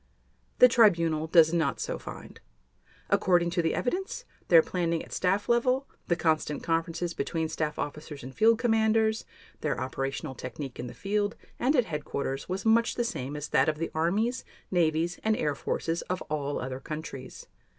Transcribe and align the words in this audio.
The 0.57 0.67
Tribunal 0.67 1.27
does 1.27 1.53
not 1.53 1.79
so 1.79 1.99
find. 1.99 2.39
According 3.11 3.51
to 3.51 3.61
the 3.61 3.75
evidence, 3.75 4.25
their 4.47 4.63
planning 4.63 5.03
at 5.03 5.13
staff 5.13 5.47
level, 5.47 5.87
the 6.07 6.15
constant 6.15 6.63
conferences 6.63 7.13
between 7.13 7.47
staff 7.49 7.77
officers 7.77 8.23
and 8.23 8.33
field 8.33 8.57
commanders, 8.57 9.25
their 9.59 9.79
operational 9.79 10.33
technique 10.33 10.79
in 10.79 10.87
the 10.87 10.95
field 10.95 11.35
and 11.59 11.75
at 11.75 11.85
headquarters 11.85 12.49
was 12.49 12.65
much 12.65 12.95
the 12.95 13.03
same 13.03 13.35
as 13.35 13.49
that 13.49 13.69
of 13.69 13.77
the 13.77 13.91
armies, 13.93 14.43
navies, 14.71 15.19
and 15.23 15.37
air 15.37 15.53
forces 15.53 16.01
of 16.09 16.23
all 16.31 16.57
other 16.59 16.79
countries. 16.79 17.45